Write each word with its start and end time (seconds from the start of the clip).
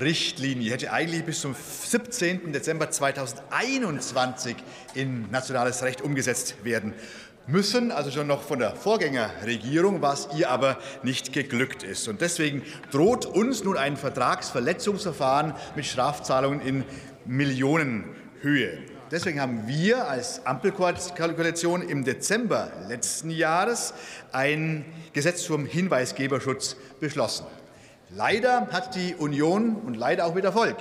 Richtlinie 0.00 0.72
hätte 0.72 0.92
eigentlich 0.92 1.24
bis 1.24 1.40
zum 1.40 1.54
17. 1.54 2.52
Dezember 2.52 2.90
2021 2.90 4.56
in 4.94 5.30
nationales 5.30 5.82
Recht 5.82 6.02
umgesetzt 6.02 6.56
werden 6.64 6.94
müssen, 7.46 7.90
also 7.90 8.10
schon 8.10 8.26
noch 8.26 8.42
von 8.42 8.58
der 8.58 8.76
Vorgängerregierung, 8.76 10.02
was 10.02 10.28
ihr 10.36 10.50
aber 10.50 10.78
nicht 11.02 11.32
geglückt 11.32 11.82
ist. 11.82 12.06
Und 12.08 12.20
deswegen 12.20 12.62
droht 12.90 13.26
uns 13.26 13.64
nun 13.64 13.76
ein 13.76 13.96
Vertragsverletzungsverfahren 13.96 15.54
mit 15.74 15.86
Strafzahlungen 15.86 16.60
in 16.60 16.84
Millionenhöhe. 17.24 18.78
Deswegen 19.10 19.40
haben 19.40 19.66
wir 19.66 20.06
als 20.06 20.44
Ampelkoalition 20.44 21.80
im 21.80 22.04
Dezember 22.04 22.70
letzten 22.88 23.30
Jahres 23.30 23.94
ein 24.32 24.84
Gesetz 25.14 25.44
zum 25.44 25.64
Hinweisgeberschutz 25.64 26.76
beschlossen. 27.00 27.46
Leider 28.10 28.68
hat 28.72 28.94
die 28.94 29.14
Union 29.14 29.76
und 29.84 29.94
leider 29.94 30.24
auch 30.24 30.34
mit 30.34 30.42
Erfolg 30.42 30.76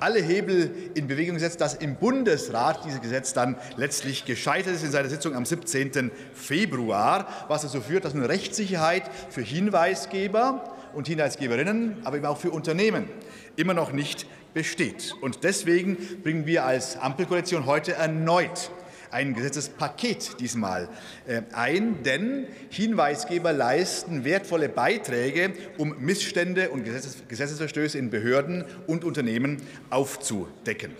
alle 0.00 0.18
Hebel 0.20 0.72
in 0.94 1.08
Bewegung 1.08 1.34
gesetzt, 1.34 1.60
dass 1.60 1.74
im 1.74 1.96
Bundesrat 1.96 2.86
dieses 2.86 3.02
Gesetz 3.02 3.34
dann 3.34 3.56
letztlich 3.76 4.24
gescheitert 4.24 4.74
ist 4.74 4.82
in 4.82 4.90
seiner 4.90 5.10
Sitzung 5.10 5.34
am 5.34 5.44
17. 5.44 6.10
Februar, 6.32 7.28
was 7.48 7.62
dazu 7.62 7.82
führt, 7.82 8.06
dass 8.06 8.14
nun 8.14 8.24
Rechtssicherheit 8.24 9.02
für 9.28 9.42
Hinweisgeber 9.42 10.74
und 10.94 11.06
Hinweisgeberinnen, 11.06 11.98
aber 12.04 12.16
eben 12.16 12.24
auch 12.24 12.38
für 12.38 12.50
Unternehmen 12.50 13.10
immer 13.56 13.74
noch 13.74 13.92
nicht 13.92 14.26
besteht. 14.54 15.14
Und 15.20 15.44
deswegen 15.44 15.98
bringen 16.22 16.46
wir 16.46 16.64
als 16.64 16.96
Ampelkoalition 16.96 17.66
heute 17.66 17.92
erneut 17.92 18.70
ein 19.10 19.34
Gesetzespaket 19.34 20.40
diesmal 20.40 20.88
äh, 21.26 21.42
ein, 21.52 22.02
denn 22.02 22.46
Hinweisgeber 22.70 23.52
leisten 23.52 24.24
wertvolle 24.24 24.68
Beiträge, 24.68 25.52
um 25.78 25.94
Missstände 25.98 26.70
und 26.70 26.84
Gesetzesverstöße 26.84 27.98
in 27.98 28.10
Behörden 28.10 28.64
und 28.86 29.04
Unternehmen 29.04 29.62
aufzudecken. 29.90 30.92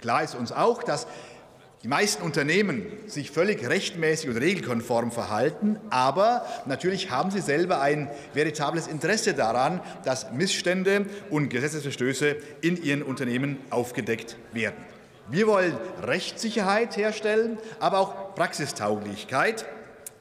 Klar 0.00 0.24
ist 0.24 0.34
uns 0.34 0.52
auch, 0.52 0.82
dass 0.82 1.06
die 1.82 1.88
meisten 1.88 2.22
Unternehmen 2.22 2.84
sich 3.06 3.30
völlig 3.30 3.66
rechtmäßig 3.66 4.28
und 4.28 4.36
regelkonform 4.36 5.10
verhalten, 5.10 5.78
aber 5.88 6.44
natürlich 6.66 7.10
haben 7.10 7.30
sie 7.30 7.40
selber 7.40 7.80
ein 7.80 8.10
veritables 8.34 8.86
Interesse 8.86 9.32
daran, 9.32 9.80
dass 10.04 10.30
Missstände 10.30 11.06
und 11.30 11.48
Gesetzesverstöße 11.48 12.36
in 12.60 12.82
ihren 12.82 13.02
Unternehmen 13.02 13.56
aufgedeckt 13.70 14.36
werden. 14.52 14.76
Wir 15.28 15.46
wollen 15.46 15.76
Rechtssicherheit 16.02 16.96
herstellen, 16.96 17.58
aber 17.78 17.98
auch 17.98 18.34
Praxistauglichkeit. 18.34 19.66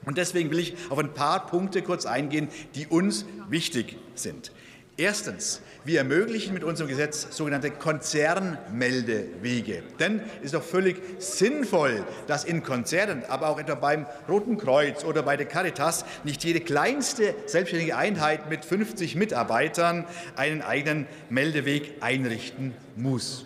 Und 0.05 0.17
deswegen 0.17 0.51
will 0.51 0.59
ich 0.59 0.75
auf 0.89 0.97
ein 0.97 1.13
paar 1.13 1.47
Punkte 1.47 1.81
kurz 1.81 2.05
eingehen, 2.05 2.49
die 2.75 2.87
uns 2.87 3.25
wichtig 3.49 3.97
sind. 4.15 4.51
Erstens, 4.99 5.61
wir 5.85 5.99
ermöglichen 5.99 6.53
mit 6.53 6.65
unserem 6.65 6.89
Gesetz 6.89 7.27
sogenannte 7.31 7.71
Konzernmeldewege. 7.71 9.81
Denn 9.97 10.19
es 10.39 10.47
ist 10.47 10.55
doch 10.55 10.63
völlig 10.63 10.97
sinnvoll, 11.19 12.03
dass 12.27 12.43
in 12.43 12.63
Konzernen, 12.63 13.23
aber 13.29 13.47
auch 13.47 13.59
etwa 13.59 13.75
beim 13.75 14.05
Roten 14.27 14.57
Kreuz 14.57 15.05
oder 15.05 15.23
bei 15.23 15.37
der 15.37 15.45
Caritas 15.45 16.03
nicht 16.25 16.43
jede 16.43 16.59
kleinste 16.59 17.33
selbstständige 17.45 17.95
Einheit 17.95 18.49
mit 18.49 18.65
50 18.65 19.15
Mitarbeitern 19.15 20.03
einen 20.35 20.61
eigenen 20.61 21.07
Meldeweg 21.29 21.93
einrichten 22.01 22.73
muss. 22.97 23.45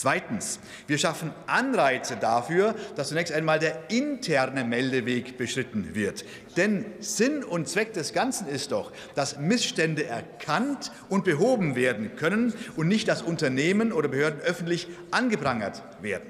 Zweitens, 0.00 0.60
wir 0.86 0.96
schaffen 0.96 1.32
Anreize 1.48 2.14
dafür, 2.14 2.76
dass 2.94 3.08
zunächst 3.08 3.32
einmal 3.32 3.58
der 3.58 3.90
interne 3.90 4.62
Meldeweg 4.62 5.36
beschritten 5.36 5.96
wird. 5.96 6.24
Denn 6.56 6.86
Sinn 7.00 7.42
und 7.42 7.68
Zweck 7.68 7.94
des 7.94 8.12
Ganzen 8.12 8.46
ist 8.46 8.70
doch, 8.70 8.92
dass 9.16 9.38
Missstände 9.40 10.06
erkannt 10.06 10.92
und 11.08 11.24
behoben 11.24 11.74
werden 11.74 12.14
können 12.14 12.54
und 12.76 12.86
nicht, 12.86 13.08
dass 13.08 13.22
Unternehmen 13.22 13.90
oder 13.92 14.06
Behörden 14.06 14.40
öffentlich 14.40 14.86
angeprangert 15.10 15.82
werden. 16.00 16.28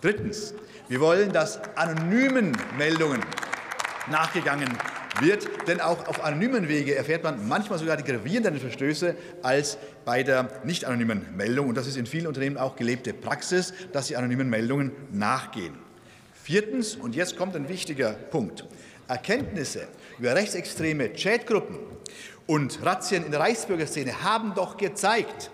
Drittens, 0.00 0.52
wir 0.88 0.98
wollen, 0.98 1.32
dass 1.32 1.60
anonymen 1.76 2.50
Meldungen 2.76 3.22
nachgegangen 4.10 4.76
wird, 5.22 5.48
denn 5.66 5.80
auch 5.80 6.06
auf 6.08 6.24
anonymen 6.24 6.68
Wege 6.68 6.94
erfährt 6.94 7.22
man 7.22 7.48
manchmal 7.48 7.78
sogar 7.78 7.96
die 7.96 8.04
gravierenderen 8.04 8.58
Verstöße 8.58 9.14
als 9.42 9.78
bei 10.04 10.22
der 10.22 10.48
nicht 10.64 10.84
anonymen 10.84 11.26
Meldung. 11.36 11.68
Und 11.68 11.76
das 11.76 11.86
ist 11.86 11.96
in 11.96 12.06
vielen 12.06 12.26
Unternehmen 12.26 12.58
auch 12.58 12.76
gelebte 12.76 13.14
Praxis, 13.14 13.72
dass 13.92 14.08
sie 14.08 14.16
anonymen 14.16 14.50
Meldungen 14.50 14.92
nachgehen. 15.12 15.74
Viertens, 16.42 16.96
und 16.96 17.14
jetzt 17.14 17.36
kommt 17.36 17.54
ein 17.56 17.68
wichtiger 17.68 18.12
Punkt, 18.12 18.66
Erkenntnisse 19.08 19.86
über 20.18 20.34
rechtsextreme 20.34 21.10
Chatgruppen 21.10 21.78
und 22.46 22.84
Razzien 22.84 23.24
in 23.24 23.30
der 23.30 23.40
Reichsbürgerszene 23.40 24.22
haben 24.22 24.54
doch 24.54 24.76
gezeigt, 24.76 25.50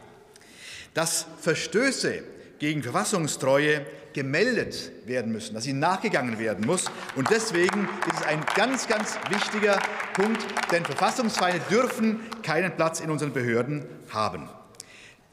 dass 0.94 1.26
Verstöße 1.40 2.22
gegen 2.58 2.82
Verfassungstreue 2.82 3.84
gemeldet 4.12 4.90
werden 5.06 5.32
müssen, 5.32 5.54
dass 5.54 5.66
ihnen 5.66 5.78
nachgegangen 5.78 6.38
werden 6.38 6.66
muss. 6.66 6.86
Und 7.14 7.30
deswegen 7.30 7.88
ist 8.08 8.20
es 8.20 8.26
ein 8.26 8.44
ganz, 8.56 8.88
ganz 8.88 9.18
wichtiger 9.30 9.78
Punkt, 10.14 10.44
denn 10.72 10.84
Verfassungsfeinde 10.84 11.60
dürfen 11.70 12.20
keinen 12.42 12.74
Platz 12.74 13.00
in 13.00 13.10
unseren 13.10 13.32
Behörden 13.32 13.84
haben. 14.10 14.48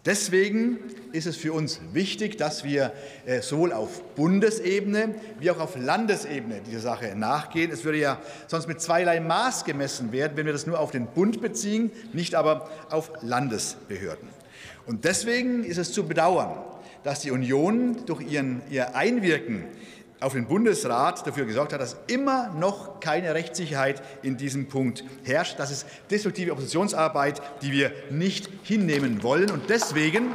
Deswegen 0.05 0.77
ist 1.13 1.25
es 1.25 1.35
für 1.35 1.51
uns 1.51 1.81
wichtig, 1.93 2.37
dass 2.37 2.63
wir 2.63 2.93
äh, 3.25 3.41
sowohl 3.41 3.73
auf 3.73 4.03
Bundesebene 4.13 5.15
wie 5.39 5.49
auch 5.49 5.59
auf 5.59 5.75
Landesebene 5.75 6.61
dieser 6.61 6.79
Sache 6.79 7.15
nachgehen. 7.15 7.71
Es 7.71 7.83
würde 7.85 7.97
ja 7.97 8.21
sonst 8.45 8.67
mit 8.67 8.79
zweierlei 8.79 9.19
Maß 9.19 9.65
gemessen 9.65 10.11
werden, 10.11 10.33
wenn 10.37 10.45
wir 10.45 10.53
das 10.53 10.67
nur 10.67 10.79
auf 10.79 10.91
den 10.91 11.07
Bund 11.07 11.41
beziehen, 11.41 11.89
nicht 12.13 12.35
aber 12.35 12.69
auf 12.91 13.11
Landesbehörden. 13.21 14.29
Und 14.85 15.05
deswegen 15.05 15.63
ist 15.63 15.79
es 15.79 15.91
zu 15.91 16.07
bedauern, 16.07 16.55
dass 17.05 17.19
die 17.19 17.29
Union 17.29 17.97
durch 18.07 18.21
ihren, 18.21 18.63
ihr 18.71 18.95
Einwirken 18.95 19.63
auf 20.19 20.33
den 20.33 20.47
Bundesrat 20.47 21.25
dafür 21.27 21.45
gesorgt 21.45 21.71
hat, 21.71 21.79
dass 21.79 21.97
immer 22.07 22.49
noch 22.49 22.99
keine 22.99 23.35
Rechtssicherheit 23.35 24.01
in 24.23 24.37
diesem 24.37 24.67
Punkt 24.67 25.03
herrscht. 25.23 25.59
Das 25.59 25.69
ist 25.69 25.85
destruktive 26.09 26.51
Oppositionsarbeit, 26.51 27.43
die 27.61 27.71
wir 27.71 27.91
nicht 28.09 28.49
hinnehmen 28.63 29.21
wollen. 29.21 29.51
Und 29.51 29.69
deswegen, 29.69 30.33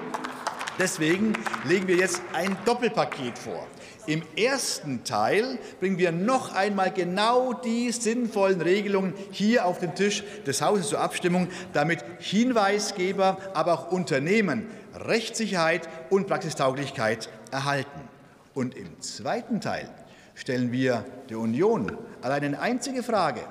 deswegen 0.78 1.32
legen 1.64 1.88
wir 1.88 1.96
jetzt 1.96 2.22
ein 2.32 2.56
Doppelpaket 2.64 3.38
vor. 3.38 3.66
Im 4.06 4.22
ersten 4.36 5.04
Teil 5.04 5.58
bringen 5.78 5.98
wir 5.98 6.10
noch 6.10 6.54
einmal 6.54 6.90
genau 6.90 7.52
die 7.52 7.92
sinnvollen 7.92 8.60
Regelungen 8.60 9.14
hier 9.30 9.66
auf 9.66 9.78
den 9.78 9.94
Tisch 9.94 10.24
des 10.46 10.62
Hauses 10.62 10.88
zur 10.88 11.00
Abstimmung, 11.00 11.48
damit 11.72 12.02
Hinweisgeber, 12.18 13.38
aber 13.54 13.74
auch 13.74 13.92
Unternehmen 13.92 14.66
Rechtssicherheit 14.94 15.88
und 16.08 16.26
Praxistauglichkeit 16.26 17.28
erhalten. 17.50 18.08
Und 18.54 18.74
im 18.74 19.00
zweiten 19.00 19.60
Teil 19.60 19.88
stellen 20.34 20.72
wir 20.72 21.04
der 21.28 21.38
Union 21.38 21.96
allein 22.22 22.44
eine 22.44 22.60
einzige 22.60 23.02
Frage. 23.02 23.42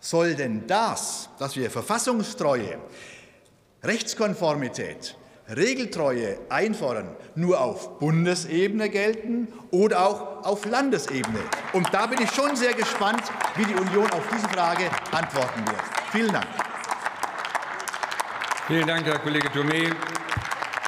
Soll 0.00 0.34
denn 0.34 0.66
das, 0.66 1.28
dass 1.38 1.56
wir 1.56 1.70
Verfassungstreue, 1.70 2.78
Rechtskonformität, 3.82 5.16
Regeltreue 5.54 6.38
einfordern, 6.48 7.16
nur 7.34 7.60
auf 7.60 7.98
Bundesebene 7.98 8.88
gelten 8.88 9.48
oder 9.70 10.06
auch 10.06 10.44
auf 10.44 10.64
Landesebene? 10.64 11.40
Und 11.72 11.88
da 11.92 12.06
bin 12.06 12.20
ich 12.22 12.30
schon 12.30 12.54
sehr 12.56 12.74
gespannt, 12.74 13.22
wie 13.56 13.64
die 13.64 13.74
Union 13.74 14.10
auf 14.10 14.28
diese 14.32 14.48
Frage 14.48 14.84
antworten 15.12 15.60
wird. 15.66 15.82
Vielen 16.12 16.32
Dank. 16.32 16.46
Vielen 18.66 18.86
Dank, 18.86 19.06
Herr 19.06 19.18
Kollege 19.18 19.48
Thomé. 19.48 19.94